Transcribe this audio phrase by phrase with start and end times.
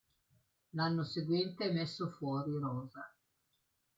[0.71, 3.07] L'anno seguente è messo fuori rosa.